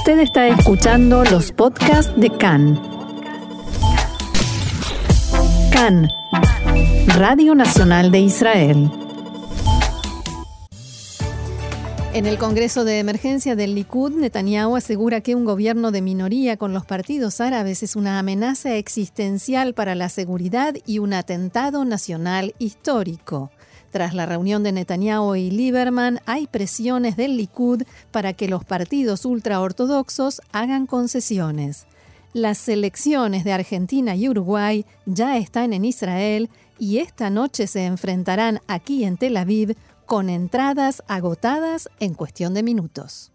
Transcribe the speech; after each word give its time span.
Usted 0.00 0.20
está 0.20 0.48
escuchando 0.48 1.24
los 1.24 1.52
podcasts 1.52 2.10
de 2.16 2.30
CAN. 2.30 2.80
CAN, 5.70 6.08
Radio 7.18 7.54
Nacional 7.54 8.10
de 8.10 8.20
Israel. 8.20 8.90
En 12.14 12.24
el 12.24 12.38
Congreso 12.38 12.86
de 12.86 12.98
Emergencia 12.98 13.56
del 13.56 13.74
Likud, 13.74 14.12
Netanyahu 14.12 14.74
asegura 14.74 15.20
que 15.20 15.34
un 15.34 15.44
gobierno 15.44 15.90
de 15.90 16.00
minoría 16.00 16.56
con 16.56 16.72
los 16.72 16.86
partidos 16.86 17.42
árabes 17.42 17.82
es 17.82 17.94
una 17.94 18.18
amenaza 18.18 18.76
existencial 18.76 19.74
para 19.74 19.94
la 19.94 20.08
seguridad 20.08 20.76
y 20.86 20.98
un 20.98 21.12
atentado 21.12 21.84
nacional 21.84 22.54
histórico. 22.58 23.50
Tras 23.90 24.14
la 24.14 24.24
reunión 24.24 24.62
de 24.62 24.72
Netanyahu 24.72 25.34
y 25.34 25.50
Lieberman, 25.50 26.20
hay 26.26 26.46
presiones 26.46 27.16
del 27.16 27.36
Likud 27.36 27.82
para 28.12 28.32
que 28.32 28.48
los 28.48 28.64
partidos 28.64 29.24
ultraortodoxos 29.24 30.40
hagan 30.52 30.86
concesiones. 30.86 31.86
Las 32.32 32.68
elecciones 32.68 33.42
de 33.42 33.52
Argentina 33.52 34.14
y 34.14 34.28
Uruguay 34.28 34.86
ya 35.06 35.36
están 35.36 35.72
en 35.72 35.84
Israel 35.84 36.48
y 36.78 36.98
esta 36.98 37.28
noche 37.30 37.66
se 37.66 37.84
enfrentarán 37.84 38.60
aquí 38.68 39.02
en 39.02 39.16
Tel 39.16 39.36
Aviv 39.36 39.76
con 40.06 40.30
entradas 40.30 41.02
agotadas 41.08 41.88
en 41.98 42.14
cuestión 42.14 42.54
de 42.54 42.62
minutos. 42.62 43.32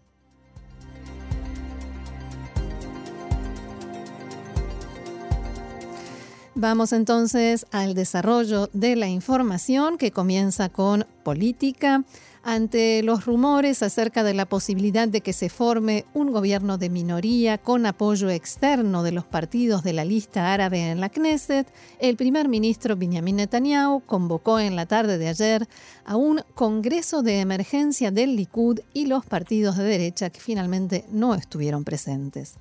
Vamos 6.58 6.94
entonces 6.94 7.66
al 7.70 7.92
desarrollo 7.92 8.70
de 8.72 8.96
la 8.96 9.08
información 9.08 9.98
que 9.98 10.10
comienza 10.10 10.70
con 10.70 11.04
política. 11.22 12.02
Ante 12.42 13.02
los 13.02 13.26
rumores 13.26 13.82
acerca 13.82 14.24
de 14.24 14.32
la 14.32 14.46
posibilidad 14.46 15.06
de 15.06 15.20
que 15.20 15.34
se 15.34 15.50
forme 15.50 16.06
un 16.14 16.32
gobierno 16.32 16.78
de 16.78 16.88
minoría 16.88 17.58
con 17.58 17.84
apoyo 17.84 18.30
externo 18.30 19.02
de 19.02 19.12
los 19.12 19.26
partidos 19.26 19.84
de 19.84 19.92
la 19.92 20.06
lista 20.06 20.54
árabe 20.54 20.90
en 20.90 20.98
la 20.98 21.10
Knesset, 21.10 21.70
el 21.98 22.16
primer 22.16 22.48
ministro 22.48 22.96
Benjamin 22.96 23.36
Netanyahu 23.36 24.00
convocó 24.06 24.58
en 24.58 24.76
la 24.76 24.86
tarde 24.86 25.18
de 25.18 25.28
ayer 25.28 25.68
a 26.06 26.16
un 26.16 26.40
congreso 26.54 27.22
de 27.22 27.40
emergencia 27.40 28.10
del 28.10 28.34
Likud 28.34 28.80
y 28.94 29.04
los 29.04 29.26
partidos 29.26 29.76
de 29.76 29.84
derecha 29.84 30.30
que 30.30 30.40
finalmente 30.40 31.04
no 31.10 31.34
estuvieron 31.34 31.84
presentes 31.84 32.54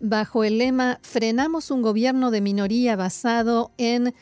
bajo 0.00 0.44
el 0.44 0.58
lema 0.58 0.98
Frenamos 1.02 1.70
un 1.70 1.82
gobierno 1.82 2.30
de 2.30 2.40
minoría 2.40 2.96
basado 2.96 3.72
en 3.78 4.14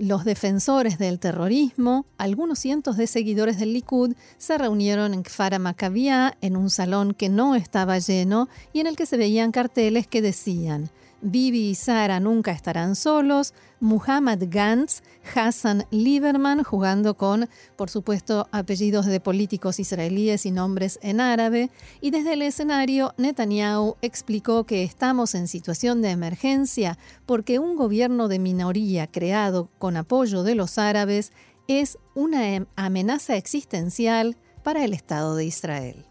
los 0.00 0.24
defensores 0.24 0.98
del 0.98 1.18
terrorismo, 1.18 2.04
algunos 2.18 2.58
cientos 2.58 2.96
de 2.96 3.06
seguidores 3.06 3.58
del 3.58 3.72
Likud 3.72 4.14
se 4.36 4.58
reunieron 4.58 5.14
en 5.14 5.22
Kfar 5.22 5.58
Maccabia 5.58 6.36
en 6.40 6.56
un 6.56 6.68
salón 6.68 7.14
que 7.14 7.28
no 7.28 7.54
estaba 7.54 7.98
lleno 7.98 8.48
y 8.72 8.80
en 8.80 8.86
el 8.86 8.96
que 8.96 9.06
se 9.06 9.16
veían 9.16 9.52
carteles 9.52 10.06
que 10.06 10.20
decían 10.20 10.90
Bibi 11.22 11.70
y 11.70 11.74
Sara 11.76 12.18
nunca 12.20 12.50
estarán 12.50 12.96
solos, 12.96 13.54
Muhammad 13.78 14.40
Gantz, 14.48 15.02
Hassan 15.34 15.86
Lieberman, 15.90 16.64
jugando 16.64 17.16
con, 17.16 17.48
por 17.76 17.90
supuesto, 17.90 18.48
apellidos 18.50 19.06
de 19.06 19.20
políticos 19.20 19.78
israelíes 19.78 20.46
y 20.46 20.50
nombres 20.50 20.98
en 21.00 21.20
árabe, 21.20 21.70
y 22.00 22.10
desde 22.10 22.34
el 22.34 22.42
escenario 22.42 23.14
Netanyahu 23.18 23.96
explicó 24.02 24.64
que 24.64 24.82
estamos 24.82 25.34
en 25.34 25.46
situación 25.46 26.02
de 26.02 26.10
emergencia 26.10 26.98
porque 27.24 27.60
un 27.60 27.76
gobierno 27.76 28.26
de 28.26 28.40
minoría 28.40 29.06
creado 29.06 29.70
con 29.78 29.96
apoyo 29.96 30.42
de 30.42 30.56
los 30.56 30.76
árabes 30.76 31.32
es 31.68 31.98
una 32.14 32.50
em, 32.50 32.66
amenaza 32.76 33.36
existencial 33.36 34.36
para 34.62 34.84
el 34.84 34.92
Estado 34.92 35.36
de 35.36 35.44
Israel. 35.44 36.06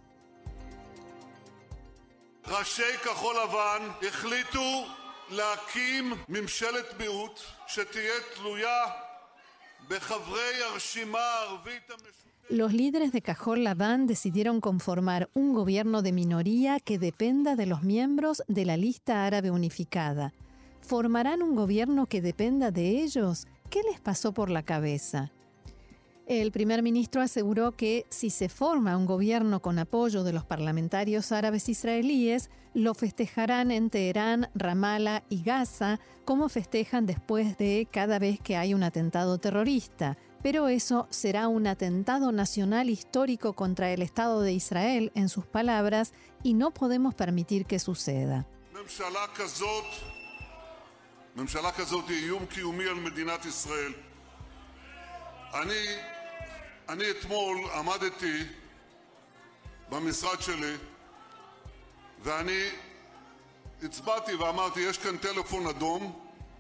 Los 12.50 12.74
líderes 12.74 13.14
de 13.14 13.22
Cajol 13.22 13.64
Laván 13.64 14.08
decidieron 14.08 14.60
conformar 14.60 15.30
un 15.34 15.54
gobierno 15.54 16.02
de 16.02 16.12
minoría 16.12 16.80
que 16.82 17.00
dependa 17.00 17.56
de 17.56 17.66
los 17.66 17.82
miembros 17.82 18.44
de 18.48 18.66
la 18.66 18.76
lista 18.76 19.26
árabe 19.26 19.52
unificada. 19.52 20.34
¿Formarán 20.82 21.42
un 21.42 21.56
gobierno 21.56 22.08
que 22.08 22.22
dependa 22.22 22.72
de 22.72 23.02
ellos? 23.02 23.48
¿Qué 23.70 23.84
les 23.84 24.02
pasó 24.02 24.34
por 24.34 24.50
la 24.50 24.64
cabeza? 24.64 25.32
El 26.32 26.54
primer 26.54 26.82
ministro 26.82 27.22
aseguró 27.22 27.74
que 27.74 28.06
si 28.10 28.30
se 28.30 28.48
forma 28.48 28.96
un 28.96 29.06
gobierno 29.06 29.62
con 29.62 29.78
apoyo 29.80 30.24
de 30.24 30.32
los 30.32 30.46
parlamentarios 30.46 31.34
árabes 31.34 31.68
israelíes, 31.68 32.50
lo 32.74 32.94
festejarán 32.94 33.70
en 33.70 33.90
Teherán, 33.90 34.50
Ramallah 34.56 35.26
y 35.28 35.44
Gaza, 35.44 36.00
como 36.24 36.48
festejan 36.48 37.06
después 37.06 37.58
de 37.58 37.86
cada 37.92 38.18
vez 38.18 38.40
que 38.40 38.56
hay 38.56 38.74
un 38.74 38.84
atentado 38.84 39.40
terrorista. 39.40 40.18
Pero 40.42 40.70
eso 40.70 41.06
será 41.10 41.50
un 41.50 41.68
atentado 41.68 42.32
nacional 42.32 42.90
histórico 42.90 43.52
contra 43.52 43.92
el 43.92 44.02
Estado 44.02 44.42
de 44.42 44.54
Israel, 44.54 45.12
en 45.16 45.28
sus 45.28 45.46
palabras, 45.46 46.14
y 46.44 46.54
no 46.54 46.72
podemos 46.72 47.14
permitir 47.14 47.66
que 47.66 47.78
suceda. 47.78 48.48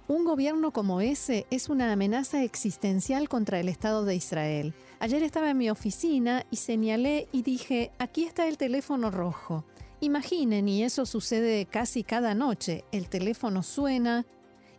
Un 0.07 0.23
gobierno 0.23 0.71
como 0.71 1.01
ese 1.01 1.45
es 1.51 1.67
una 1.67 1.91
amenaza 1.91 2.43
existencial 2.43 3.27
contra 3.27 3.59
el 3.59 3.67
Estado 3.67 4.05
de 4.05 4.15
Israel. 4.15 4.73
Ayer 4.99 5.21
estaba 5.21 5.49
en 5.49 5.57
mi 5.57 5.69
oficina 5.69 6.45
y 6.49 6.55
señalé 6.55 7.27
y 7.33 7.41
dije, 7.41 7.91
aquí 7.99 8.23
está 8.23 8.47
el 8.47 8.57
teléfono 8.57 9.11
rojo. 9.11 9.65
Imaginen, 9.99 10.69
y 10.69 10.83
eso 10.83 11.05
sucede 11.05 11.65
casi 11.65 12.03
cada 12.03 12.35
noche, 12.35 12.85
el 12.93 13.09
teléfono 13.09 13.63
suena. 13.63 14.25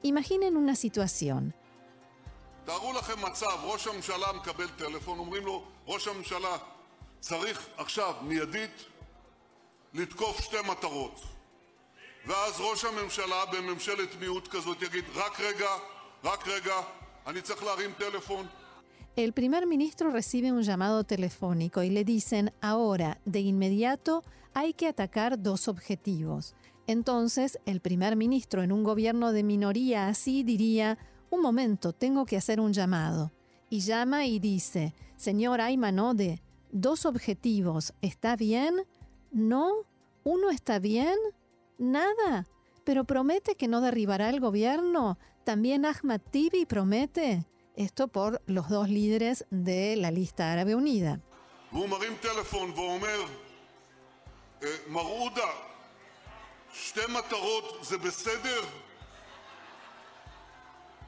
Imaginen 0.02 0.56
una 0.56 0.76
situación. 0.76 1.54
תארו 2.65 2.93
לכם 2.93 3.25
מצב, 3.25 3.57
ראש 3.63 3.87
הממשלה 3.87 4.33
מקבל 4.33 4.67
טלפון, 4.67 5.19
אומרים 5.19 5.45
לו, 5.45 5.63
ראש 5.87 6.07
הממשלה 6.07 6.57
צריך 7.19 7.67
עכשיו, 7.77 8.13
מיידית, 8.21 8.85
לתקוף 9.93 10.41
שתי 10.41 10.57
מטרות. 10.71 11.21
ואז 12.25 12.61
ראש 12.61 12.85
הממשלה 12.85 13.45
בממשלת 13.45 14.15
מיעוט 14.19 14.47
כזאת 14.47 14.81
יגיד, 14.81 15.05
רק 15.15 15.39
רגע, 15.39 15.69
רק 16.23 16.47
רגע, 16.47 16.75
אני 17.27 17.41
צריך 17.41 17.63
להרים 17.63 17.91
טלפון. 17.97 18.47
El 19.15 19.33
primer 19.33 19.65
ministro 19.65 20.11
recibe 20.11 20.51
un 20.51 20.61
llamado 20.61 21.03
telefónico 21.03 21.81
y 21.81 21.89
le 21.89 22.03
dicen, 22.03 22.53
ahora, 22.61 23.19
de 23.25 23.39
inmediato, 23.39 24.23
hay 24.53 24.73
que 24.73 24.87
atacar 24.87 25.41
dos 25.41 25.67
objetivos. 25.67 26.53
Entonces, 26.85 27.57
el 27.65 27.81
primer 27.81 28.15
ministro 28.15 28.61
en 28.61 28.71
un 28.71 28.83
gobierno 28.83 29.31
de 29.33 29.41
minoría 29.41 30.07
así 30.07 30.43
diría, 30.43 30.99
un 31.32 31.40
momento, 31.40 31.92
tengo 31.94 32.26
que 32.26 32.36
hacer 32.36 32.60
un 32.60 32.72
llamado. 32.72 33.32
Y 33.70 33.80
llama 33.80 34.26
y 34.26 34.38
dice, 34.38 34.94
señor 35.16 35.62
Aymanode, 35.62 36.42
dos 36.70 37.06
objetivos, 37.06 37.94
¿está 38.02 38.36
bien? 38.36 38.86
¿No? 39.30 39.72
¿Uno 40.24 40.50
está 40.50 40.78
bien? 40.78 41.16
Nada. 41.78 42.46
Pero 42.84 43.04
promete 43.04 43.54
que 43.54 43.66
no 43.66 43.80
derribará 43.80 44.28
el 44.28 44.40
gobierno. 44.40 45.18
También 45.44 45.86
Ahmad 45.86 46.20
Tibi 46.30 46.66
promete. 46.66 47.46
Esto 47.76 48.08
por 48.08 48.42
los 48.46 48.68
dos 48.68 48.90
líderes 48.90 49.46
de 49.50 49.96
la 49.96 50.10
lista 50.10 50.52
árabe 50.52 50.74
unida. 50.74 51.20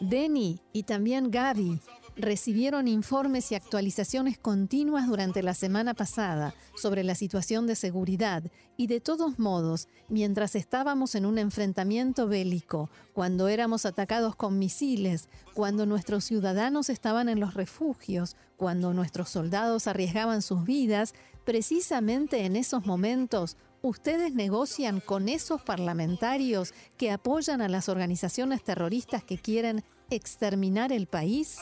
Deni 0.00 0.58
y 0.72 0.82
también 0.82 1.30
Gaby, 1.30 1.78
recibieron 2.16 2.88
informes 2.88 3.52
y 3.52 3.54
actualizaciones 3.54 4.38
continuas 4.38 5.06
durante 5.06 5.42
la 5.42 5.54
semana 5.54 5.94
pasada 5.94 6.54
sobre 6.74 7.04
la 7.04 7.14
situación 7.14 7.66
de 7.66 7.76
seguridad 7.76 8.42
y 8.76 8.88
de 8.88 9.00
todos 9.00 9.38
modos, 9.38 9.88
mientras 10.08 10.54
estábamos 10.54 11.14
en 11.14 11.24
un 11.24 11.38
enfrentamiento 11.38 12.26
bélico, 12.26 12.90
cuando 13.12 13.48
éramos 13.48 13.86
atacados 13.86 14.34
con 14.34 14.58
misiles, 14.58 15.28
cuando 15.54 15.86
nuestros 15.86 16.24
ciudadanos 16.24 16.90
estaban 16.90 17.28
en 17.28 17.38
los 17.38 17.54
refugios, 17.54 18.36
cuando 18.56 18.92
nuestros 18.92 19.28
soldados 19.28 19.86
arriesgaban 19.86 20.42
sus 20.42 20.64
vidas, 20.64 21.14
precisamente 21.44 22.44
en 22.44 22.56
esos 22.56 22.86
momentos 22.86 23.56
¿Ustedes 23.82 24.34
negocian 24.34 25.00
con 25.00 25.30
esos 25.30 25.62
parlamentarios 25.62 26.74
que 26.98 27.10
apoyan 27.10 27.62
a 27.62 27.68
las 27.68 27.88
organizaciones 27.88 28.62
terroristas 28.62 29.24
que 29.24 29.38
quieren 29.38 29.82
exterminar 30.10 30.92
el 30.92 31.06
país? 31.06 31.56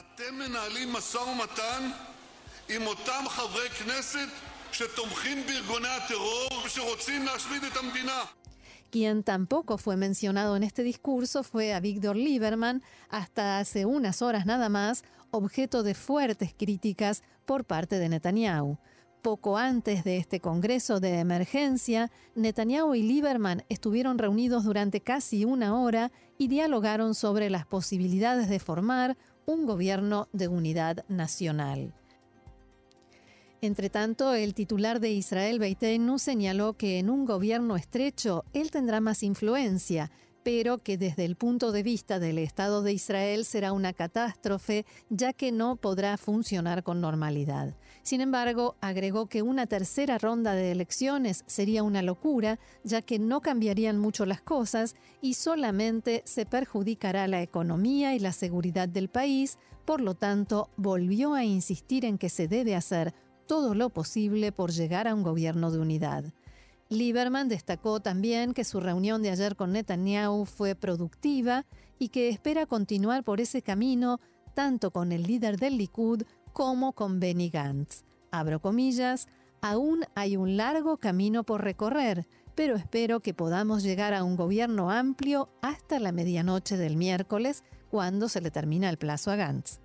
Quien 8.90 9.22
tampoco 9.22 9.78
fue 9.78 9.96
mencionado 9.96 10.56
en 10.56 10.64
este 10.64 10.82
discurso 10.82 11.44
fue 11.44 11.72
a 11.72 11.78
Víctor 11.78 12.16
Lieberman, 12.16 12.82
hasta 13.10 13.60
hace 13.60 13.86
unas 13.86 14.22
horas 14.22 14.44
nada 14.44 14.68
más, 14.68 15.04
objeto 15.30 15.84
de 15.84 15.94
fuertes 15.94 16.52
críticas 16.56 17.22
por 17.46 17.64
parte 17.64 17.98
de 18.00 18.08
Netanyahu. 18.08 18.78
Poco 19.22 19.58
antes 19.58 20.04
de 20.04 20.16
este 20.16 20.38
Congreso 20.38 21.00
de 21.00 21.18
emergencia, 21.18 22.10
Netanyahu 22.36 22.94
y 22.94 23.02
Lieberman 23.02 23.64
estuvieron 23.68 24.16
reunidos 24.16 24.62
durante 24.62 25.00
casi 25.00 25.44
una 25.44 25.80
hora 25.80 26.12
y 26.38 26.46
dialogaron 26.46 27.16
sobre 27.16 27.50
las 27.50 27.66
posibilidades 27.66 28.48
de 28.48 28.60
formar 28.60 29.16
un 29.44 29.66
gobierno 29.66 30.28
de 30.32 30.46
unidad 30.46 31.04
nacional. 31.08 31.92
Entre 33.60 33.90
tanto, 33.90 34.34
el 34.34 34.54
titular 34.54 35.00
de 35.00 35.10
Israel 35.10 35.58
Beitenu 35.58 36.20
señaló 36.20 36.74
que 36.74 37.00
en 37.00 37.10
un 37.10 37.24
gobierno 37.24 37.74
estrecho 37.74 38.44
él 38.52 38.70
tendrá 38.70 39.00
más 39.00 39.24
influencia, 39.24 40.12
pero 40.50 40.78
que 40.78 40.96
desde 40.96 41.26
el 41.26 41.36
punto 41.36 41.72
de 41.72 41.82
vista 41.82 42.18
del 42.18 42.38
Estado 42.38 42.80
de 42.80 42.94
Israel 42.94 43.44
será 43.44 43.74
una 43.74 43.92
catástrofe, 43.92 44.86
ya 45.10 45.34
que 45.34 45.52
no 45.52 45.76
podrá 45.76 46.16
funcionar 46.16 46.82
con 46.82 47.02
normalidad. 47.02 47.76
Sin 48.02 48.22
embargo, 48.22 48.74
agregó 48.80 49.26
que 49.26 49.42
una 49.42 49.66
tercera 49.66 50.16
ronda 50.16 50.54
de 50.54 50.70
elecciones 50.70 51.44
sería 51.46 51.82
una 51.82 52.00
locura, 52.00 52.58
ya 52.82 53.02
que 53.02 53.18
no 53.18 53.42
cambiarían 53.42 53.98
mucho 53.98 54.24
las 54.24 54.40
cosas 54.40 54.96
y 55.20 55.34
solamente 55.34 56.22
se 56.24 56.46
perjudicará 56.46 57.28
la 57.28 57.42
economía 57.42 58.14
y 58.14 58.18
la 58.18 58.32
seguridad 58.32 58.88
del 58.88 59.10
país, 59.10 59.58
por 59.84 60.00
lo 60.00 60.14
tanto, 60.14 60.70
volvió 60.78 61.34
a 61.34 61.44
insistir 61.44 62.06
en 62.06 62.16
que 62.16 62.30
se 62.30 62.48
debe 62.48 62.74
hacer 62.74 63.12
todo 63.46 63.74
lo 63.74 63.90
posible 63.90 64.50
por 64.52 64.70
llegar 64.70 65.08
a 65.08 65.14
un 65.14 65.22
gobierno 65.22 65.70
de 65.70 65.78
unidad. 65.78 66.24
Lieberman 66.90 67.48
destacó 67.48 68.00
también 68.00 68.54
que 68.54 68.64
su 68.64 68.80
reunión 68.80 69.22
de 69.22 69.30
ayer 69.30 69.56
con 69.56 69.72
Netanyahu 69.72 70.46
fue 70.46 70.74
productiva 70.74 71.66
y 71.98 72.08
que 72.08 72.30
espera 72.30 72.66
continuar 72.66 73.24
por 73.24 73.40
ese 73.40 73.60
camino 73.60 74.20
tanto 74.54 74.90
con 74.90 75.12
el 75.12 75.24
líder 75.24 75.58
del 75.58 75.76
Likud 75.76 76.22
como 76.52 76.92
con 76.92 77.20
Benny 77.20 77.50
Gantz. 77.50 78.04
Abro 78.30 78.60
comillas, 78.60 79.28
aún 79.60 80.04
hay 80.14 80.36
un 80.36 80.56
largo 80.56 80.96
camino 80.96 81.44
por 81.44 81.62
recorrer, 81.62 82.26
pero 82.54 82.76
espero 82.76 83.20
que 83.20 83.34
podamos 83.34 83.82
llegar 83.82 84.14
a 84.14 84.24
un 84.24 84.36
gobierno 84.36 84.90
amplio 84.90 85.50
hasta 85.60 86.00
la 86.00 86.12
medianoche 86.12 86.76
del 86.76 86.96
miércoles, 86.96 87.64
cuando 87.90 88.28
se 88.28 88.40
le 88.40 88.50
termina 88.50 88.88
el 88.90 88.98
plazo 88.98 89.30
a 89.30 89.36
Gantz. 89.36 89.80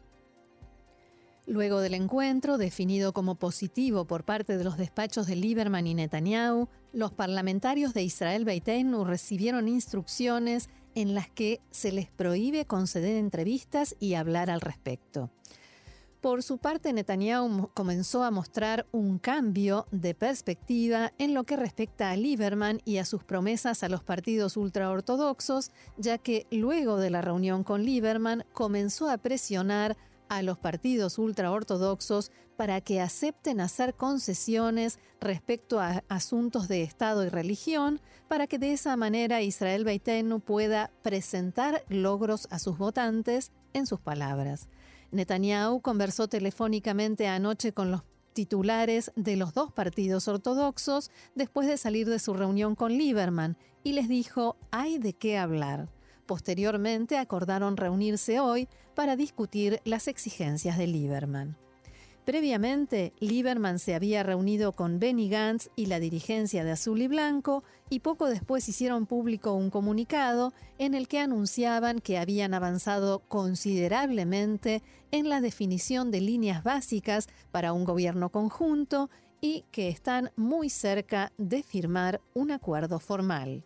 Luego 1.45 1.81
del 1.81 1.93
encuentro, 1.93 2.57
definido 2.57 3.11
como 3.11 3.35
positivo 3.35 4.05
por 4.05 4.23
parte 4.23 4.57
de 4.57 4.63
los 4.63 4.77
despachos 4.77 5.27
de 5.27 5.35
Lieberman 5.35 5.85
y 5.87 5.93
Netanyahu, 5.93 6.69
los 6.93 7.11
parlamentarios 7.11 7.93
de 7.93 8.03
Israel 8.03 8.45
Beitenu 8.45 9.03
recibieron 9.03 9.67
instrucciones 9.67 10.69
en 10.95 11.13
las 11.15 11.29
que 11.29 11.59
se 11.69 11.91
les 11.91 12.09
prohíbe 12.09 12.65
conceder 12.65 13.17
entrevistas 13.17 13.95
y 13.99 14.13
hablar 14.13 14.49
al 14.49 14.61
respecto. 14.61 15.31
Por 16.21 16.41
su 16.41 16.57
parte, 16.57 16.93
Netanyahu 16.93 17.71
comenzó 17.73 18.23
a 18.23 18.31
mostrar 18.31 18.85
un 18.93 19.19
cambio 19.19 19.87
de 19.91 20.15
perspectiva 20.15 21.11
en 21.17 21.33
lo 21.33 21.43
que 21.43 21.57
respecta 21.57 22.11
a 22.11 22.15
Lieberman 22.15 22.79
y 22.85 22.99
a 22.99 23.05
sus 23.05 23.25
promesas 23.25 23.83
a 23.83 23.89
los 23.89 24.01
partidos 24.01 24.55
ultraortodoxos, 24.55 25.71
ya 25.97 26.17
que 26.17 26.47
luego 26.49 26.95
de 26.95 27.09
la 27.09 27.19
reunión 27.19 27.65
con 27.65 27.83
Lieberman 27.83 28.45
comenzó 28.53 29.09
a 29.09 29.17
presionar 29.17 29.97
a 30.29 30.41
los 30.41 30.57
partidos 30.57 31.17
ultraortodoxos 31.17 32.31
para 32.55 32.81
que 32.81 33.01
acepten 33.01 33.59
hacer 33.59 33.95
concesiones 33.95 34.99
respecto 35.19 35.79
a 35.79 36.03
asuntos 36.07 36.67
de 36.67 36.83
Estado 36.83 37.25
y 37.25 37.29
religión, 37.29 37.99
para 38.27 38.47
que 38.47 38.59
de 38.59 38.73
esa 38.73 38.95
manera 38.95 39.41
Israel 39.41 39.83
Beitenu 39.83 40.39
pueda 40.39 40.91
presentar 41.01 41.83
logros 41.89 42.47
a 42.51 42.59
sus 42.59 42.77
votantes, 42.77 43.51
en 43.73 43.87
sus 43.87 43.99
palabras. 43.99 44.67
Netanyahu 45.11 45.81
conversó 45.81 46.27
telefónicamente 46.27 47.27
anoche 47.27 47.73
con 47.73 47.91
los 47.91 48.03
titulares 48.33 49.11
de 49.15 49.35
los 49.35 49.53
dos 49.53 49.71
partidos 49.71 50.27
ortodoxos 50.27 51.11
después 51.35 51.67
de 51.67 51.77
salir 51.77 52.09
de 52.09 52.19
su 52.19 52.33
reunión 52.33 52.75
con 52.75 52.91
Lieberman 52.93 53.57
y 53.83 53.93
les 53.93 54.07
dijo, 54.07 54.57
hay 54.71 54.97
de 54.97 55.13
qué 55.13 55.37
hablar. 55.37 55.89
Posteriormente 56.25 57.17
acordaron 57.17 57.77
reunirse 57.77 58.39
hoy 58.39 58.67
para 58.95 59.15
discutir 59.15 59.81
las 59.83 60.07
exigencias 60.07 60.77
de 60.77 60.87
Lieberman. 60.87 61.57
Previamente, 62.25 63.11
Lieberman 63.19 63.79
se 63.79 63.95
había 63.95 64.23
reunido 64.23 64.71
con 64.71 64.97
Benny 64.97 65.27
Gantz 65.27 65.69
y 65.75 65.87
la 65.87 65.99
dirigencia 65.99 66.63
de 66.63 66.71
Azul 66.71 67.01
y 67.01 67.07
Blanco 67.07 67.65
y 67.89 67.99
poco 67.99 68.29
después 68.29 68.67
hicieron 68.69 69.07
público 69.07 69.53
un 69.53 69.69
comunicado 69.69 70.53
en 70.77 70.93
el 70.93 71.09
que 71.09 71.19
anunciaban 71.19 71.99
que 71.99 72.17
habían 72.17 72.53
avanzado 72.53 73.19
considerablemente 73.27 74.81
en 75.11 75.27
la 75.27 75.41
definición 75.41 76.11
de 76.11 76.21
líneas 76.21 76.63
básicas 76.63 77.27
para 77.51 77.73
un 77.73 77.83
gobierno 77.83 78.29
conjunto 78.29 79.09
y 79.41 79.65
que 79.71 79.89
están 79.89 80.31
muy 80.37 80.69
cerca 80.69 81.33
de 81.37 81.61
firmar 81.61 82.21
un 82.33 82.51
acuerdo 82.51 83.01
formal. 83.01 83.65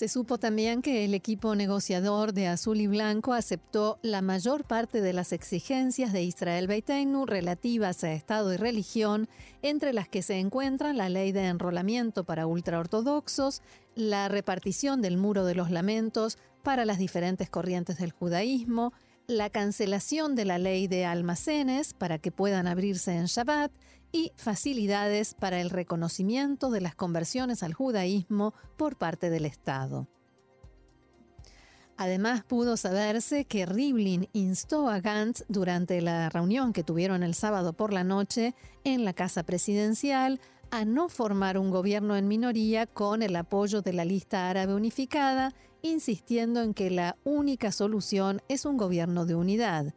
Se 0.00 0.08
supo 0.08 0.38
también 0.38 0.80
que 0.80 1.04
el 1.04 1.12
equipo 1.12 1.54
negociador 1.54 2.32
de 2.32 2.46
Azul 2.48 2.80
y 2.80 2.86
Blanco 2.86 3.34
aceptó 3.34 3.98
la 4.00 4.22
mayor 4.22 4.64
parte 4.64 5.02
de 5.02 5.12
las 5.12 5.34
exigencias 5.34 6.14
de 6.14 6.22
Israel 6.22 6.68
Beitenu 6.68 7.26
relativas 7.26 8.02
a 8.02 8.14
Estado 8.14 8.54
y 8.54 8.56
religión, 8.56 9.28
entre 9.60 9.92
las 9.92 10.08
que 10.08 10.22
se 10.22 10.38
encuentran 10.38 10.96
la 10.96 11.10
ley 11.10 11.32
de 11.32 11.48
enrolamiento 11.48 12.24
para 12.24 12.46
ultraortodoxos, 12.46 13.60
la 13.94 14.28
repartición 14.28 15.02
del 15.02 15.18
muro 15.18 15.44
de 15.44 15.54
los 15.54 15.70
lamentos 15.70 16.38
para 16.62 16.86
las 16.86 16.96
diferentes 16.96 17.50
corrientes 17.50 17.98
del 17.98 18.12
judaísmo, 18.12 18.94
la 19.26 19.50
cancelación 19.50 20.34
de 20.34 20.46
la 20.46 20.56
ley 20.56 20.86
de 20.88 21.04
almacenes 21.04 21.92
para 21.92 22.16
que 22.16 22.32
puedan 22.32 22.66
abrirse 22.68 23.14
en 23.14 23.26
Shabbat 23.26 23.70
y 24.12 24.32
facilidades 24.36 25.34
para 25.34 25.60
el 25.60 25.70
reconocimiento 25.70 26.70
de 26.70 26.80
las 26.80 26.94
conversiones 26.94 27.62
al 27.62 27.74
judaísmo 27.74 28.54
por 28.76 28.96
parte 28.96 29.30
del 29.30 29.46
Estado. 29.46 30.08
Además, 31.96 32.42
pudo 32.44 32.78
saberse 32.78 33.44
que 33.44 33.66
Rivlin 33.66 34.28
instó 34.32 34.88
a 34.88 35.00
Gantz 35.00 35.44
durante 35.48 36.00
la 36.00 36.30
reunión 36.30 36.72
que 36.72 36.82
tuvieron 36.82 37.22
el 37.22 37.34
sábado 37.34 37.74
por 37.74 37.92
la 37.92 38.04
noche 38.04 38.54
en 38.84 39.04
la 39.04 39.12
Casa 39.12 39.42
Presidencial 39.42 40.40
a 40.70 40.86
no 40.86 41.10
formar 41.10 41.58
un 41.58 41.70
gobierno 41.70 42.16
en 42.16 42.26
minoría 42.26 42.86
con 42.86 43.22
el 43.22 43.36
apoyo 43.36 43.82
de 43.82 43.92
la 43.92 44.06
lista 44.06 44.48
árabe 44.48 44.74
unificada, 44.74 45.52
insistiendo 45.82 46.62
en 46.62 46.72
que 46.72 46.90
la 46.90 47.16
única 47.24 47.70
solución 47.70 48.40
es 48.48 48.64
un 48.64 48.78
gobierno 48.78 49.26
de 49.26 49.34
unidad. 49.34 49.92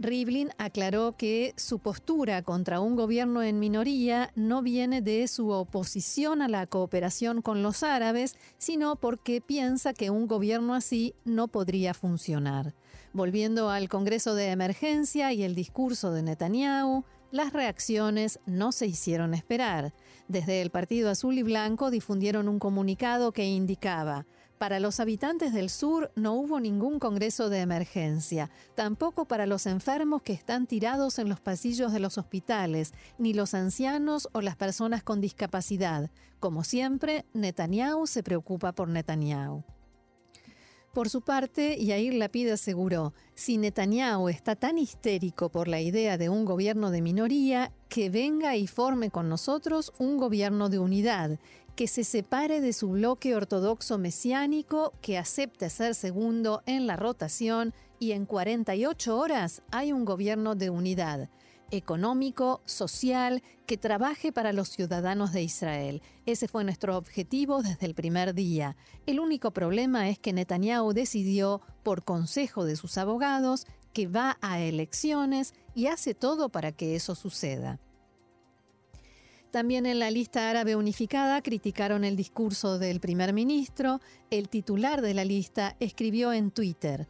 Rivlin 0.00 0.48
aclaró 0.56 1.14
que 1.18 1.52
su 1.58 1.78
postura 1.78 2.40
contra 2.40 2.80
un 2.80 2.96
gobierno 2.96 3.42
en 3.42 3.58
minoría 3.58 4.32
no 4.34 4.62
viene 4.62 5.02
de 5.02 5.28
su 5.28 5.50
oposición 5.50 6.40
a 6.40 6.48
la 6.48 6.66
cooperación 6.66 7.42
con 7.42 7.62
los 7.62 7.82
árabes, 7.82 8.34
sino 8.56 8.96
porque 8.96 9.42
piensa 9.42 9.92
que 9.92 10.08
un 10.08 10.26
gobierno 10.26 10.72
así 10.72 11.14
no 11.26 11.48
podría 11.48 11.92
funcionar. 11.92 12.74
Volviendo 13.12 13.68
al 13.68 13.90
Congreso 13.90 14.34
de 14.34 14.46
Emergencia 14.52 15.34
y 15.34 15.42
el 15.42 15.54
discurso 15.54 16.12
de 16.12 16.22
Netanyahu, 16.22 17.04
las 17.30 17.52
reacciones 17.52 18.40
no 18.46 18.72
se 18.72 18.86
hicieron 18.86 19.34
esperar. 19.34 19.92
Desde 20.28 20.62
el 20.62 20.70
Partido 20.70 21.10
Azul 21.10 21.36
y 21.36 21.42
Blanco 21.42 21.90
difundieron 21.90 22.48
un 22.48 22.58
comunicado 22.58 23.32
que 23.32 23.44
indicaba, 23.44 24.24
para 24.60 24.78
los 24.78 25.00
habitantes 25.00 25.54
del 25.54 25.70
sur 25.70 26.12
no 26.16 26.34
hubo 26.34 26.60
ningún 26.60 26.98
Congreso 26.98 27.48
de 27.48 27.60
emergencia, 27.60 28.50
tampoco 28.74 29.24
para 29.24 29.46
los 29.46 29.64
enfermos 29.64 30.20
que 30.20 30.34
están 30.34 30.66
tirados 30.66 31.18
en 31.18 31.30
los 31.30 31.40
pasillos 31.40 31.94
de 31.94 31.98
los 31.98 32.18
hospitales, 32.18 32.92
ni 33.16 33.32
los 33.32 33.54
ancianos 33.54 34.28
o 34.32 34.42
las 34.42 34.56
personas 34.56 35.02
con 35.02 35.22
discapacidad. 35.22 36.10
Como 36.40 36.62
siempre, 36.62 37.24
Netanyahu 37.32 38.06
se 38.06 38.22
preocupa 38.22 38.72
por 38.72 38.88
Netanyahu. 38.88 39.64
Por 40.92 41.08
su 41.08 41.20
parte, 41.20 41.78
Yair 41.78 42.14
Lapid 42.14 42.48
aseguró, 42.48 43.14
si 43.34 43.58
Netanyahu 43.58 44.28
está 44.28 44.56
tan 44.56 44.76
histérico 44.76 45.48
por 45.48 45.68
la 45.68 45.80
idea 45.80 46.18
de 46.18 46.28
un 46.28 46.44
gobierno 46.44 46.90
de 46.90 47.00
minoría, 47.00 47.70
que 47.88 48.10
venga 48.10 48.56
y 48.56 48.66
forme 48.66 49.10
con 49.10 49.28
nosotros 49.28 49.92
un 49.98 50.16
gobierno 50.16 50.68
de 50.68 50.80
unidad, 50.80 51.38
que 51.76 51.86
se 51.86 52.02
separe 52.02 52.60
de 52.60 52.72
su 52.72 52.88
bloque 52.88 53.36
ortodoxo 53.36 53.98
mesiánico, 53.98 54.92
que 55.00 55.16
acepte 55.16 55.70
ser 55.70 55.94
segundo 55.94 56.62
en 56.66 56.88
la 56.88 56.96
rotación 56.96 57.72
y 58.00 58.10
en 58.10 58.26
48 58.26 59.16
horas 59.16 59.62
hay 59.70 59.92
un 59.92 60.04
gobierno 60.04 60.56
de 60.56 60.70
unidad 60.70 61.28
económico, 61.70 62.60
social, 62.64 63.42
que 63.66 63.76
trabaje 63.76 64.32
para 64.32 64.52
los 64.52 64.68
ciudadanos 64.68 65.32
de 65.32 65.42
Israel. 65.42 66.02
Ese 66.26 66.48
fue 66.48 66.64
nuestro 66.64 66.96
objetivo 66.96 67.62
desde 67.62 67.86
el 67.86 67.94
primer 67.94 68.34
día. 68.34 68.76
El 69.06 69.20
único 69.20 69.52
problema 69.52 70.08
es 70.08 70.18
que 70.18 70.32
Netanyahu 70.32 70.92
decidió, 70.92 71.60
por 71.82 72.04
consejo 72.04 72.64
de 72.64 72.76
sus 72.76 72.98
abogados, 72.98 73.66
que 73.92 74.06
va 74.06 74.38
a 74.40 74.60
elecciones 74.60 75.54
y 75.74 75.86
hace 75.86 76.14
todo 76.14 76.48
para 76.48 76.72
que 76.72 76.96
eso 76.96 77.14
suceda. 77.14 77.80
También 79.50 79.84
en 79.86 79.98
la 79.98 80.12
lista 80.12 80.48
árabe 80.48 80.76
unificada 80.76 81.42
criticaron 81.42 82.04
el 82.04 82.14
discurso 82.14 82.78
del 82.78 83.00
primer 83.00 83.32
ministro. 83.32 84.00
El 84.30 84.48
titular 84.48 85.02
de 85.02 85.12
la 85.12 85.24
lista 85.24 85.76
escribió 85.80 86.32
en 86.32 86.52
Twitter, 86.52 87.08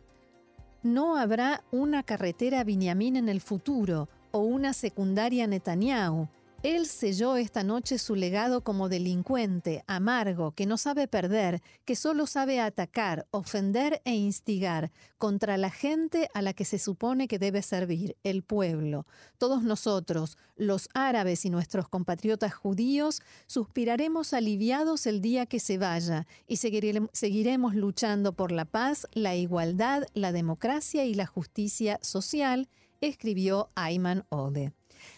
No 0.82 1.18
habrá 1.18 1.64
una 1.70 2.02
carretera 2.02 2.64
Binyamin 2.64 3.16
en 3.16 3.28
el 3.28 3.42
futuro 3.42 4.08
o 4.32 4.40
una 4.40 4.72
secundaria 4.72 5.46
Netanyahu. 5.46 6.28
Él 6.62 6.84
selló 6.84 7.38
esta 7.38 7.64
noche 7.64 7.96
su 7.96 8.14
legado 8.14 8.60
como 8.62 8.90
delincuente, 8.90 9.82
amargo, 9.86 10.52
que 10.52 10.66
no 10.66 10.76
sabe 10.76 11.08
perder, 11.08 11.62
que 11.86 11.96
solo 11.96 12.26
sabe 12.26 12.60
atacar, 12.60 13.26
ofender 13.30 14.02
e 14.04 14.14
instigar 14.14 14.92
contra 15.16 15.56
la 15.56 15.70
gente 15.70 16.28
a 16.34 16.42
la 16.42 16.52
que 16.52 16.66
se 16.66 16.78
supone 16.78 17.28
que 17.28 17.38
debe 17.38 17.62
servir, 17.62 18.14
el 18.24 18.42
pueblo. 18.42 19.06
Todos 19.38 19.62
nosotros, 19.62 20.36
los 20.54 20.90
árabes 20.92 21.46
y 21.46 21.50
nuestros 21.50 21.88
compatriotas 21.88 22.52
judíos, 22.52 23.22
suspiraremos 23.46 24.34
aliviados 24.34 25.06
el 25.06 25.22
día 25.22 25.46
que 25.46 25.60
se 25.60 25.78
vaya 25.78 26.26
y 26.46 26.58
seguiremos 26.58 27.74
luchando 27.74 28.34
por 28.34 28.52
la 28.52 28.66
paz, 28.66 29.06
la 29.14 29.34
igualdad, 29.34 30.02
la 30.12 30.30
democracia 30.30 31.06
y 31.06 31.14
la 31.14 31.24
justicia 31.24 31.98
social 32.02 32.68
escribió 33.00 33.68
Ayman 33.74 34.24
Ode. 34.28 34.72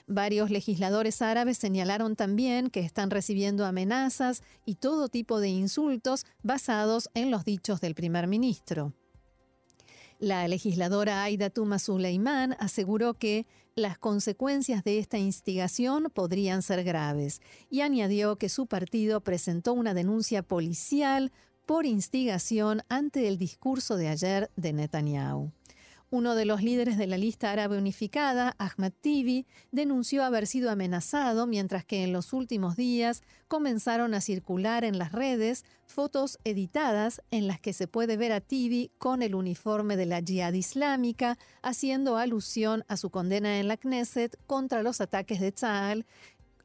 Varios 0.06 0.50
legisladores 0.50 1.22
árabes 1.22 1.58
señalaron 1.58 2.16
también 2.16 2.70
que 2.70 2.80
están 2.80 3.10
recibiendo 3.10 3.64
amenazas 3.66 4.42
y 4.64 4.76
todo 4.76 5.08
tipo 5.08 5.40
de 5.40 5.48
insultos 5.48 6.24
basados 6.42 7.10
en 7.14 7.30
los 7.30 7.44
dichos 7.44 7.80
del 7.80 7.94
primer 7.94 8.26
ministro. 8.26 8.92
La 10.18 10.46
legisladora 10.46 11.24
Aida 11.24 11.50
Tuma 11.50 11.80
Suleiman 11.80 12.56
aseguró 12.60 13.14
que 13.14 13.46
las 13.74 13.98
consecuencias 13.98 14.84
de 14.84 14.98
esta 14.98 15.18
instigación 15.18 16.12
podrían 16.14 16.62
ser 16.62 16.84
graves 16.84 17.40
y 17.70 17.80
añadió 17.80 18.36
que 18.36 18.48
su 18.48 18.66
partido 18.66 19.20
presentó 19.22 19.72
una 19.72 19.94
denuncia 19.94 20.42
policial 20.42 21.32
por 21.66 21.86
instigación 21.86 22.82
ante 22.88 23.26
el 23.28 23.38
discurso 23.38 23.96
de 23.96 24.08
ayer 24.08 24.50
de 24.56 24.72
Netanyahu. 24.72 25.50
Uno 26.12 26.34
de 26.34 26.44
los 26.44 26.62
líderes 26.62 26.98
de 26.98 27.06
la 27.06 27.16
lista 27.16 27.52
árabe 27.52 27.78
unificada, 27.78 28.54
Ahmad 28.58 28.92
Tibi, 29.00 29.46
denunció 29.70 30.24
haber 30.24 30.46
sido 30.46 30.70
amenazado 30.70 31.46
mientras 31.46 31.86
que 31.86 32.04
en 32.04 32.12
los 32.12 32.34
últimos 32.34 32.76
días 32.76 33.22
comenzaron 33.48 34.12
a 34.12 34.20
circular 34.20 34.84
en 34.84 34.98
las 34.98 35.12
redes 35.12 35.64
fotos 35.86 36.38
editadas 36.44 37.22
en 37.30 37.46
las 37.46 37.60
que 37.60 37.72
se 37.72 37.88
puede 37.88 38.18
ver 38.18 38.32
a 38.32 38.42
Tibi 38.42 38.90
con 38.98 39.22
el 39.22 39.34
uniforme 39.34 39.96
de 39.96 40.04
la 40.04 40.20
Jihad 40.20 40.52
Islámica, 40.52 41.38
haciendo 41.62 42.18
alusión 42.18 42.84
a 42.88 42.98
su 42.98 43.08
condena 43.08 43.58
en 43.58 43.68
la 43.68 43.78
Knesset 43.78 44.36
contra 44.46 44.82
los 44.82 45.00
ataques 45.00 45.40
de 45.40 45.52
Tzal 45.52 46.04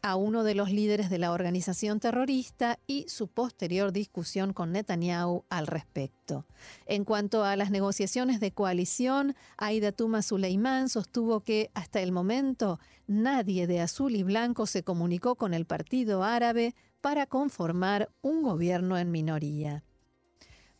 a 0.02 0.16
uno 0.16 0.44
de 0.44 0.56
los 0.56 0.72
líderes 0.72 1.10
de 1.10 1.18
la 1.18 1.32
organización 1.32 2.00
terrorista 2.00 2.80
y 2.88 3.06
su 3.08 3.28
posterior 3.28 3.92
discusión 3.92 4.54
con 4.54 4.72
Netanyahu 4.72 5.44
al 5.50 5.68
respecto. 5.68 6.46
En 6.86 7.06
cuanto 7.06 7.44
a 7.44 7.56
las 7.56 7.72
negociaciones 7.72 8.40
de 8.40 8.52
coalición, 8.52 9.36
Aida 9.58 9.92
Tuma 9.92 10.22
Suleiman 10.22 10.90
sostuvo 10.90 11.42
que 11.42 11.72
hasta 11.74 12.02
el 12.02 12.12
momento 12.12 12.80
nadie 13.08 13.68
de 13.68 13.82
azul 13.82 14.16
y 14.16 14.24
blanco 14.24 14.66
se 14.66 14.84
comunicó 14.84 15.36
con 15.36 15.54
el 15.54 15.66
Partido 15.66 16.24
Árabe 16.24 16.76
para 17.02 17.26
conformar 17.26 18.10
un 18.22 18.44
gobierno 18.44 18.98
en 18.98 19.12
minoría. 19.12 19.84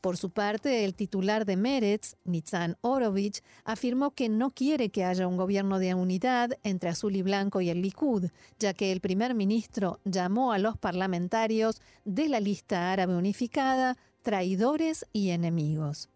Por 0.08 0.16
su 0.16 0.30
parte, 0.30 0.86
el 0.86 0.94
titular 0.94 1.44
de 1.44 1.58
Meretz, 1.58 2.16
Nitzan 2.24 2.78
Orovich, 2.80 3.44
afirmó 3.66 4.12
que 4.12 4.30
no 4.30 4.52
quiere 4.52 4.88
que 4.88 5.04
haya 5.04 5.28
un 5.28 5.36
gobierno 5.36 5.80
de 5.80 5.94
unidad 5.96 6.52
entre 6.64 6.88
azul 6.88 7.18
y 7.18 7.24
blanco 7.24 7.60
y 7.60 7.70
el 7.70 7.82
Likud, 7.82 8.30
ya 8.58 8.74
que 8.74 8.94
el 8.94 9.02
primer 9.02 9.36
ministro 9.36 10.00
llamó 10.06 10.54
a 10.54 10.60
los 10.60 10.78
parlamentarios 10.78 11.82
de 12.06 12.30
la 12.30 12.40
lista 12.40 12.94
árabe 12.94 13.18
unificada 13.18 13.98
traidores 14.22 15.06
y 15.12 15.32
enemigos. 15.32 16.08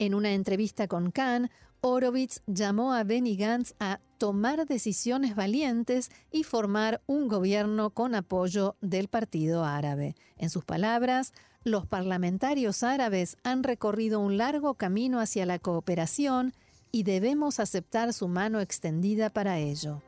En 0.00 0.12
una 0.12 0.32
entrevista 0.32 0.88
con 0.88 1.12
Khan, 1.12 1.52
Orovitz 1.80 2.40
llamó 2.48 2.94
a 2.94 3.04
Benny 3.04 3.36
Gantz 3.36 3.74
a 3.78 4.00
tomar 4.18 4.66
decisiones 4.66 5.36
valientes 5.36 6.10
y 6.32 6.42
formar 6.42 7.02
un 7.06 7.28
gobierno 7.28 7.90
con 7.90 8.14
apoyo 8.14 8.76
del 8.80 9.08
Partido 9.08 9.64
Árabe. 9.64 10.16
En 10.38 10.48
sus 10.48 10.64
palabras, 10.64 11.34
los 11.64 11.86
parlamentarios 11.86 12.82
árabes 12.82 13.38
han 13.42 13.62
recorrido 13.62 14.20
un 14.20 14.36
largo 14.36 14.74
camino 14.74 15.18
hacia 15.18 15.46
la 15.46 15.58
cooperación 15.58 16.52
y 16.92 17.02
debemos 17.02 17.58
aceptar 17.58 18.12
su 18.12 18.28
mano 18.28 18.60
extendida 18.60 19.30
para 19.30 19.58
ello. 19.58 20.02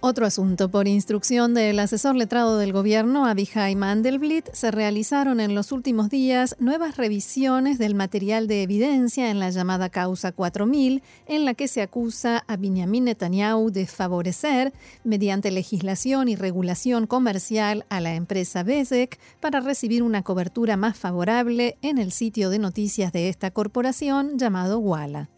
Otro 0.00 0.26
asunto. 0.26 0.70
Por 0.70 0.88
instrucción 0.88 1.54
del 1.54 1.78
asesor 1.78 2.16
letrado 2.16 2.58
del 2.58 2.74
gobierno, 2.74 3.24
Abihai 3.24 3.74
Mandelblit, 3.76 4.46
se 4.52 4.70
realizaron 4.70 5.40
en 5.40 5.54
los 5.54 5.72
últimos 5.72 6.10
días 6.10 6.54
nuevas 6.58 6.98
revisiones 6.98 7.78
del 7.78 7.94
material 7.94 8.46
de 8.46 8.62
evidencia 8.62 9.30
en 9.30 9.40
la 9.40 9.48
llamada 9.48 9.88
causa 9.88 10.32
4000, 10.32 11.02
en 11.26 11.44
la 11.46 11.54
que 11.54 11.66
se 11.66 11.80
acusa 11.80 12.44
a 12.46 12.56
Benjamin 12.58 13.04
Netanyahu 13.04 13.70
de 13.70 13.86
favorecer, 13.86 14.74
mediante 15.02 15.50
legislación 15.50 16.28
y 16.28 16.36
regulación 16.36 17.06
comercial, 17.06 17.86
a 17.88 18.00
la 18.00 18.14
empresa 18.14 18.62
Bezek 18.62 19.18
para 19.40 19.60
recibir 19.60 20.02
una 20.02 20.22
cobertura 20.22 20.76
más 20.76 20.98
favorable 20.98 21.78
en 21.80 21.96
el 21.96 22.12
sitio 22.12 22.50
de 22.50 22.58
noticias 22.58 23.12
de 23.12 23.30
esta 23.30 23.50
corporación 23.50 24.38
llamado 24.38 24.78
Walla. 24.78 25.30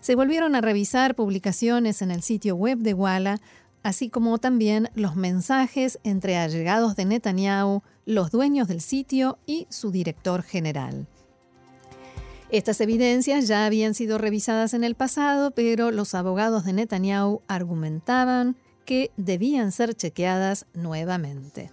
Se 0.00 0.14
volvieron 0.14 0.54
a 0.54 0.60
revisar 0.60 1.14
publicaciones 1.14 2.02
en 2.02 2.10
el 2.10 2.22
sitio 2.22 2.56
web 2.56 2.78
de 2.78 2.94
Walla 2.94 3.40
así 3.84 4.08
como 4.08 4.38
también 4.38 4.88
los 4.94 5.14
mensajes 5.14 6.00
entre 6.02 6.36
allegados 6.36 6.96
de 6.96 7.04
Netanyahu, 7.04 7.82
los 8.06 8.32
dueños 8.32 8.66
del 8.66 8.80
sitio 8.80 9.38
y 9.46 9.68
su 9.70 9.92
director 9.92 10.42
general. 10.42 11.06
Estas 12.50 12.80
evidencias 12.80 13.46
ya 13.46 13.66
habían 13.66 13.94
sido 13.94 14.18
revisadas 14.18 14.74
en 14.74 14.84
el 14.84 14.94
pasado, 14.94 15.52
pero 15.52 15.90
los 15.90 16.14
abogados 16.14 16.64
de 16.64 16.72
Netanyahu 16.72 17.42
argumentaban 17.46 18.56
que 18.84 19.10
debían 19.16 19.70
ser 19.70 19.94
chequeadas 19.94 20.66
nuevamente. 20.74 21.70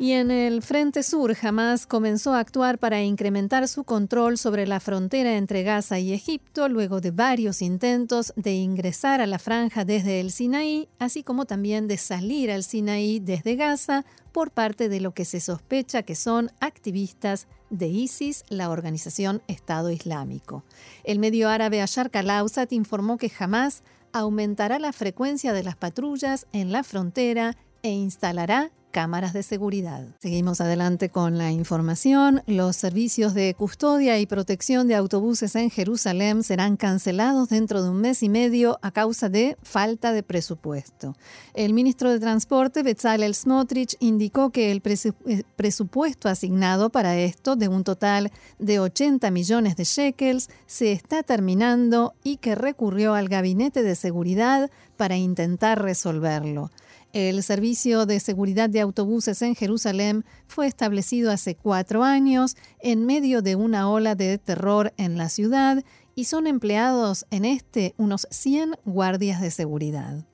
Y 0.00 0.12
en 0.12 0.30
el 0.30 0.62
Frente 0.62 1.02
Sur, 1.02 1.36
Hamas 1.42 1.84
comenzó 1.84 2.32
a 2.32 2.38
actuar 2.38 2.78
para 2.78 3.02
incrementar 3.02 3.66
su 3.66 3.82
control 3.82 4.38
sobre 4.38 4.64
la 4.64 4.78
frontera 4.78 5.36
entre 5.36 5.64
Gaza 5.64 5.98
y 5.98 6.12
Egipto 6.12 6.68
luego 6.68 7.00
de 7.00 7.10
varios 7.10 7.62
intentos 7.62 8.32
de 8.36 8.54
ingresar 8.54 9.20
a 9.20 9.26
la 9.26 9.40
franja 9.40 9.84
desde 9.84 10.20
el 10.20 10.30
Sinaí, 10.30 10.88
así 11.00 11.24
como 11.24 11.46
también 11.46 11.88
de 11.88 11.96
salir 11.96 12.52
al 12.52 12.62
Sinaí 12.62 13.18
desde 13.18 13.56
Gaza 13.56 14.04
por 14.30 14.52
parte 14.52 14.88
de 14.88 15.00
lo 15.00 15.14
que 15.14 15.24
se 15.24 15.40
sospecha 15.40 16.04
que 16.04 16.14
son 16.14 16.52
activistas 16.60 17.48
de 17.70 17.88
ISIS, 17.88 18.44
la 18.50 18.70
organización 18.70 19.42
Estado 19.48 19.90
Islámico. 19.90 20.62
El 21.02 21.18
medio 21.18 21.48
árabe 21.48 21.82
Ashar 21.82 22.12
Kalausat 22.12 22.72
informó 22.72 23.18
que 23.18 23.32
Hamas 23.36 23.82
aumentará 24.12 24.78
la 24.78 24.92
frecuencia 24.92 25.52
de 25.52 25.64
las 25.64 25.76
patrullas 25.76 26.46
en 26.52 26.70
la 26.70 26.84
frontera 26.84 27.56
e 27.82 27.90
instalará 27.90 28.70
cámaras 28.90 29.32
de 29.32 29.42
seguridad. 29.42 30.04
Seguimos 30.20 30.60
adelante 30.60 31.08
con 31.08 31.38
la 31.38 31.52
información. 31.52 32.42
Los 32.46 32.76
servicios 32.76 33.34
de 33.34 33.54
custodia 33.54 34.18
y 34.18 34.26
protección 34.26 34.88
de 34.88 34.94
autobuses 34.94 35.54
en 35.56 35.70
Jerusalén 35.70 36.42
serán 36.42 36.76
cancelados 36.76 37.48
dentro 37.48 37.82
de 37.82 37.90
un 37.90 38.00
mes 38.00 38.22
y 38.22 38.28
medio 38.28 38.78
a 38.82 38.90
causa 38.90 39.28
de 39.28 39.56
falta 39.62 40.12
de 40.12 40.22
presupuesto. 40.22 41.14
El 41.54 41.74
ministro 41.74 42.10
de 42.10 42.18
Transporte, 42.18 42.82
Bezalel 42.82 43.34
Smotrich, 43.34 43.96
indicó 44.00 44.50
que 44.50 44.72
el 44.72 44.82
eh, 44.84 45.42
presupuesto 45.56 46.28
asignado 46.28 46.90
para 46.90 47.16
esto, 47.16 47.56
de 47.56 47.68
un 47.68 47.84
total 47.84 48.32
de 48.58 48.80
80 48.80 49.30
millones 49.30 49.76
de 49.76 49.84
shekels, 49.84 50.48
se 50.66 50.92
está 50.92 51.22
terminando 51.22 52.14
y 52.24 52.38
que 52.38 52.54
recurrió 52.54 53.14
al 53.14 53.28
gabinete 53.28 53.82
de 53.82 53.94
seguridad 53.94 54.70
para 54.96 55.16
intentar 55.16 55.82
resolverlo. 55.82 56.70
El 57.14 57.42
servicio 57.42 58.04
de 58.04 58.20
seguridad 58.20 58.68
de 58.68 58.80
autobuses 58.80 59.40
en 59.40 59.54
Jerusalén 59.54 60.26
fue 60.46 60.66
establecido 60.66 61.30
hace 61.30 61.54
cuatro 61.54 62.04
años 62.04 62.54
en 62.80 63.06
medio 63.06 63.40
de 63.40 63.56
una 63.56 63.90
ola 63.90 64.14
de 64.14 64.36
terror 64.36 64.92
en 64.98 65.16
la 65.16 65.30
ciudad 65.30 65.82
y 66.14 66.24
son 66.24 66.46
empleados 66.46 67.24
en 67.30 67.46
este 67.46 67.94
unos 67.96 68.26
100 68.30 68.76
guardias 68.84 69.40
de 69.40 69.50
seguridad. 69.50 70.26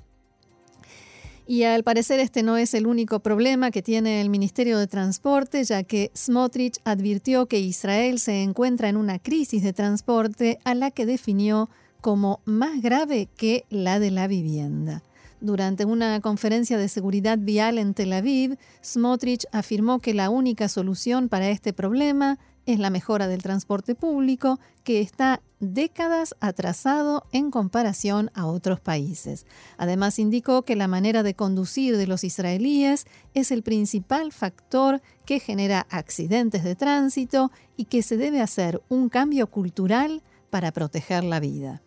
Y 1.47 1.65
al 1.65 1.85
parecer 1.85 2.21
este 2.21 2.43
no 2.43 2.57
es 2.57 2.75
el 2.75 2.87
único 2.87 3.21
problema 3.21 3.71
que 3.71 3.83
tiene 3.83 4.21
el 4.21 4.31
Ministerio 4.31 4.79
de 4.79 4.87
Transporte, 4.87 5.63
ya 5.63 5.85
que 5.85 6.11
Smotrich 6.17 6.79
advirtió 6.85 7.47
que 7.47 7.61
Israel 7.61 8.19
se 8.19 8.43
encuentra 8.43 8.89
en 8.89 8.97
una 8.97 9.19
crisis 9.19 9.63
de 9.63 9.75
transporte 9.75 10.59
a 10.65 10.75
la 10.75 10.91
que 10.91 11.07
definió 11.07 11.69
como 12.01 12.41
más 12.47 12.81
grave 12.81 13.29
que 13.37 13.65
la 13.69 14.01
de 14.01 14.11
la 14.11 14.27
vivienda. 14.27 15.03
Durante 15.45 15.85
una 15.85 16.23
conferencia 16.23 16.79
de 16.79 16.89
seguridad 16.89 17.37
vial 17.39 17.77
en 17.77 17.93
Tel 17.93 18.15
Aviv, 18.15 18.57
Smotrich 18.83 19.45
afirmó 19.53 19.99
que 19.99 20.15
la 20.15 20.31
única 20.31 20.71
solución 20.71 21.29
para 21.29 21.51
este 21.51 21.75
problema 21.75 22.39
es 22.65 22.79
la 22.79 22.89
mejora 22.89 23.29
del 23.29 23.43
transporte 23.43 23.95
público, 23.95 24.59
que 24.85 25.03
está 25.03 25.43
décadas 25.61 26.35
atrasado 26.41 27.27
en 27.31 27.51
comparación 27.51 28.31
a 28.33 28.47
otros 28.47 28.81
países. 28.81 29.45
Además, 29.77 30.19
indicó 30.19 30.63
que 30.63 30.77
la 30.77 30.89
manera 30.89 31.23
de 31.23 31.35
conducir 31.35 31.99
de 31.99 32.07
los 32.07 32.25
israelíes 32.25 33.05
es 33.35 33.51
el 33.51 33.63
principal 33.63 34.33
factor 34.33 35.03
que 35.27 35.41
genera 35.41 35.87
accidentes 35.91 36.65
de 36.65 36.75
tránsito 36.75 37.53
y 37.77 37.85
que 37.85 38.01
se 38.01 38.17
debe 38.17 38.41
hacer 38.41 38.81
un 38.89 39.11
cambio 39.11 39.49
cultural 39.49 40.23
para 40.49 40.73
proteger 40.73 41.23
la 41.23 41.39
vida. 41.39 41.83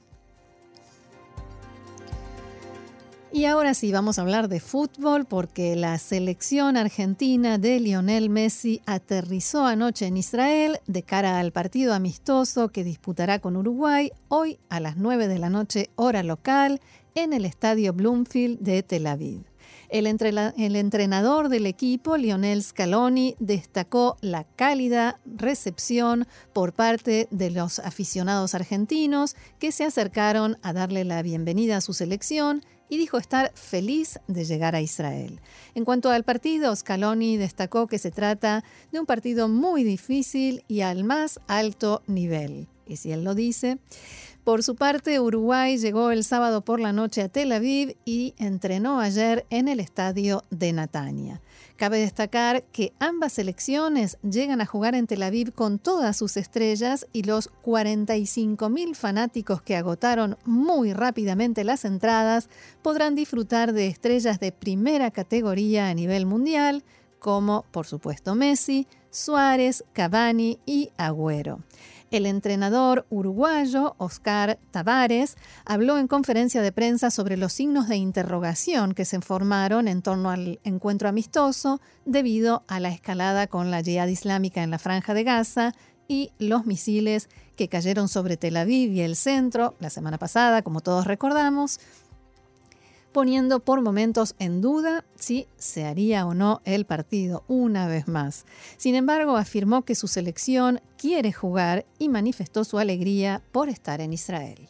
Y 3.37 3.45
ahora 3.45 3.75
sí, 3.75 3.91
vamos 3.91 4.17
a 4.17 4.23
hablar 4.23 4.49
de 4.49 4.59
fútbol 4.59 5.25
porque 5.25 5.75
la 5.75 5.99
selección 5.99 6.75
argentina 6.75 7.59
de 7.59 7.79
Lionel 7.79 8.31
Messi 8.31 8.81
aterrizó 8.87 9.67
anoche 9.67 10.07
en 10.07 10.17
Israel 10.17 10.79
de 10.87 11.03
cara 11.03 11.37
al 11.37 11.51
partido 11.51 11.93
amistoso 11.93 12.69
que 12.69 12.83
disputará 12.83 13.37
con 13.37 13.55
Uruguay 13.55 14.11
hoy 14.27 14.57
a 14.69 14.79
las 14.79 14.97
9 14.97 15.27
de 15.27 15.37
la 15.37 15.51
noche 15.51 15.91
hora 15.97 16.23
local 16.23 16.81
en 17.13 17.31
el 17.31 17.45
estadio 17.45 17.93
Bloomfield 17.93 18.57
de 18.57 18.81
Tel 18.81 19.05
Aviv. 19.05 19.46
El, 19.89 20.05
entrenador 20.05 21.47
del 21.47 21.65
equipo, 21.65 22.17
Lionel 22.17 22.61
Scaloni, 22.61 23.35
destacó 23.39 24.17
la 24.19 24.43
cálida 24.43 25.19
recepción 25.25 26.27
por 26.53 26.73
parte 26.73 27.29
de 27.31 27.51
los 27.51 27.79
aficionados 27.79 28.53
argentinos 28.53 29.35
que 29.59 29.71
se 29.71 29.85
acercaron 29.85 30.57
a 30.61 30.73
darle 30.73 31.05
la 31.05 31.21
bienvenida 31.21 31.77
a 31.77 31.81
su 31.81 31.93
selección 31.93 32.63
y 32.89 32.97
dijo 32.97 33.17
estar 33.17 33.51
feliz 33.55 34.19
de 34.27 34.43
llegar 34.43 34.75
a 34.75 34.81
Israel. 34.81 35.39
En 35.73 35.85
cuanto 35.85 36.09
al 36.09 36.23
partido, 36.23 36.75
Scaloni 36.75 37.37
destacó 37.37 37.87
que 37.87 37.97
se 37.97 38.11
trata 38.11 38.65
de 38.91 38.99
un 38.99 39.05
partido 39.05 39.47
muy 39.47 39.83
difícil 39.83 40.63
y 40.67 40.81
al 40.81 41.05
más 41.05 41.39
alto 41.47 42.01
nivel. 42.07 42.67
Y 42.85 42.97
si 42.97 43.11
él 43.11 43.23
lo 43.23 43.35
dice, 43.35 43.79
por 44.47 44.63
su 44.63 44.77
parte, 44.77 45.19
Uruguay 45.19 45.77
llegó 45.77 46.09
el 46.09 46.23
sábado 46.23 46.61
por 46.61 46.79
la 46.79 46.93
noche 46.93 47.21
a 47.21 47.27
Tel 47.27 47.51
Aviv 47.51 47.97
y 48.05 48.33
entrenó 48.37 49.01
ayer 49.01 49.45
en 49.49 49.67
el 49.67 49.81
estadio 49.81 50.45
de 50.51 50.71
Natania. 50.71 51.41
Cabe 51.75 51.99
destacar 51.99 52.63
que 52.63 52.93
ambas 52.97 53.33
selecciones 53.33 54.17
llegan 54.23 54.61
a 54.61 54.65
jugar 54.65 54.95
en 54.95 55.05
Tel 55.05 55.23
Aviv 55.23 55.51
con 55.51 55.79
todas 55.79 56.15
sus 56.15 56.37
estrellas 56.37 57.07
y 57.11 57.23
los 57.23 57.49
45.000 57.61 58.95
fanáticos 58.95 59.61
que 59.61 59.75
agotaron 59.75 60.37
muy 60.45 60.93
rápidamente 60.93 61.65
las 61.65 61.83
entradas 61.83 62.47
podrán 62.81 63.15
disfrutar 63.15 63.73
de 63.73 63.87
estrellas 63.87 64.39
de 64.39 64.53
primera 64.53 65.11
categoría 65.11 65.89
a 65.89 65.93
nivel 65.93 66.25
mundial, 66.25 66.85
como 67.19 67.65
por 67.71 67.85
supuesto 67.85 68.33
Messi, 68.33 68.87
Suárez, 69.11 69.83
Cavani 69.91 70.57
y 70.65 70.91
Agüero. 70.95 71.59
El 72.09 72.25
entrenador 72.25 73.05
uruguayo 73.09 73.95
Oscar 73.97 74.59
Tavares 74.71 75.35
habló 75.65 75.97
en 75.97 76.07
conferencia 76.07 76.61
de 76.61 76.71
prensa 76.71 77.11
sobre 77.11 77.35
los 77.35 77.51
signos 77.51 77.89
de 77.89 77.97
interrogación 77.97 78.93
que 78.93 79.03
se 79.03 79.19
formaron 79.19 79.89
en 79.89 80.01
torno 80.01 80.29
al 80.29 80.59
encuentro 80.63 81.09
amistoso 81.09 81.81
debido 82.05 82.63
a 82.67 82.79
la 82.79 82.89
escalada 82.89 83.47
con 83.47 83.71
la 83.71 83.81
yihad 83.81 84.07
islámica 84.07 84.63
en 84.63 84.71
la 84.71 84.79
franja 84.79 85.13
de 85.13 85.25
Gaza 85.25 85.73
y 86.07 86.31
los 86.39 86.65
misiles 86.65 87.27
que 87.57 87.67
cayeron 87.67 88.07
sobre 88.07 88.37
Tel 88.37 88.55
Aviv 88.55 88.93
y 88.93 89.01
el 89.01 89.17
centro 89.17 89.75
la 89.79 89.89
semana 89.89 90.17
pasada, 90.17 90.61
como 90.61 90.79
todos 90.79 91.07
recordamos, 91.07 91.79
poniendo 93.11 93.59
por 93.59 93.81
momentos 93.81 94.35
en 94.39 94.61
duda 94.61 95.05
si 95.15 95.47
se 95.57 95.85
haría 95.85 96.25
o 96.25 96.33
no 96.33 96.61
el 96.65 96.85
partido 96.85 97.43
una 97.47 97.87
vez 97.87 98.07
más. 98.07 98.45
Sin 98.77 98.95
embargo, 98.95 99.37
afirmó 99.37 99.83
que 99.83 99.95
su 99.95 100.07
selección 100.07 100.81
quiere 100.97 101.31
jugar 101.33 101.85
y 101.99 102.09
manifestó 102.09 102.63
su 102.63 102.79
alegría 102.79 103.41
por 103.51 103.69
estar 103.69 104.01
en 104.01 104.13
Israel. 104.13 104.69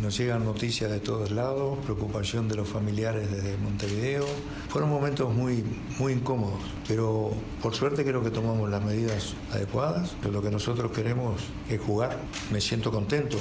Nos 0.00 0.16
llegan 0.16 0.44
noticias 0.44 0.90
de 0.90 1.00
todos 1.00 1.30
lados, 1.30 1.78
preocupación 1.84 2.48
de 2.48 2.54
los 2.56 2.66
familiares 2.66 3.30
desde 3.30 3.58
Montevideo. 3.58 4.24
Fueron 4.68 4.88
momentos 4.88 5.34
muy, 5.34 5.62
muy 5.98 6.14
incómodos, 6.14 6.62
pero 6.88 7.30
por 7.60 7.74
suerte 7.74 8.02
creo 8.02 8.22
que 8.22 8.30
tomamos 8.30 8.70
las 8.70 8.82
medidas 8.82 9.34
adecuadas. 9.52 10.14
Lo 10.22 10.40
que 10.40 10.50
nosotros 10.50 10.92
queremos 10.92 11.42
es 11.68 11.78
jugar. 11.78 12.18
Me 12.50 12.60
siento 12.60 12.90
contento 12.90 13.36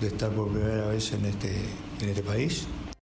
de 0.00 0.06
estar 0.06 0.30
por 0.30 0.48
primera 0.48 0.86
vez 0.86 1.12
en 1.12 1.24
este, 1.24 1.56
en 2.00 2.08
este 2.08 2.22
país 2.22 2.68